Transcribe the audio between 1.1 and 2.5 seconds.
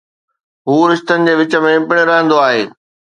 جي وچ ۾ پڻ رهندو